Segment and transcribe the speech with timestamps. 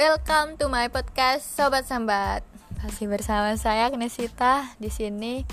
[0.00, 2.40] Welcome to my podcast Sobat Sambat.
[2.80, 5.44] Masih bersama saya Knesita di sini.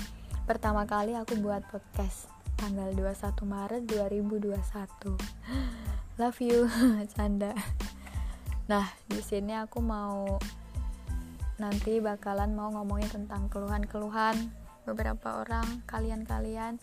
[0.48, 4.56] Pertama kali aku buat podcast tanggal 21 Maret 2021.
[6.24, 6.64] Love you,
[7.12, 7.52] canda.
[8.72, 10.40] Nah, di sini aku mau
[11.60, 14.48] nanti bakalan mau ngomongin tentang keluhan-keluhan
[14.88, 16.80] beberapa orang, kalian-kalian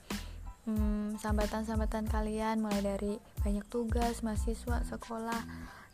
[0.69, 5.41] hmm, sambatan-sambatan kalian mulai dari banyak tugas, mahasiswa, sekolah,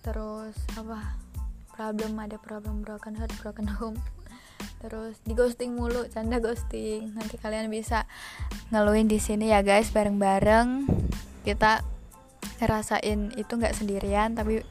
[0.03, 1.30] terus apa
[1.75, 3.97] problem ada problem broken heart broken home.
[4.81, 7.13] Terus di ghosting mulu canda ghosting.
[7.13, 8.05] Nanti kalian bisa
[8.73, 10.89] ngeluin di sini ya guys bareng-bareng.
[11.45, 11.81] Kita
[12.61, 14.61] ngerasain itu nggak sendirian tapi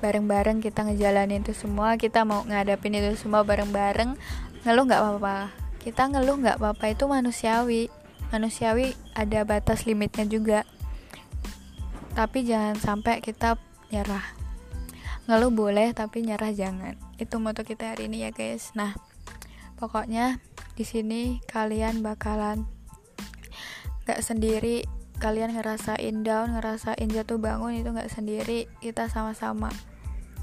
[0.00, 4.16] bareng-bareng kita ngejalanin itu semua kita mau ngadapin itu semua bareng-bareng.
[4.64, 5.52] Ngeluh nggak apa-apa.
[5.80, 7.92] Kita ngeluh nggak apa-apa itu manusiawi.
[8.28, 10.68] Manusiawi ada batas limitnya juga.
[12.12, 13.56] Tapi jangan sampai kita
[13.88, 14.37] nyerah
[15.28, 16.96] ngeluh boleh tapi nyerah jangan.
[17.20, 18.72] Itu moto kita hari ini ya guys.
[18.72, 18.96] Nah
[19.76, 20.40] pokoknya
[20.72, 22.64] di sini kalian bakalan
[24.08, 24.88] gak sendiri.
[25.20, 28.72] Kalian ngerasain down ngerasain jatuh bangun itu gak sendiri.
[28.80, 29.68] Kita sama-sama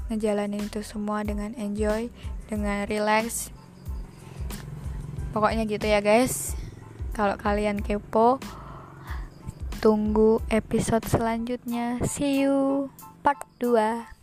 [0.06, 2.06] ngejalanin itu semua dengan enjoy
[2.46, 3.50] dengan relax.
[5.34, 6.54] Pokoknya gitu ya guys.
[7.10, 8.38] Kalau kalian kepo
[9.82, 11.98] tunggu episode selanjutnya.
[12.06, 12.86] See you.
[13.26, 14.15] Part 2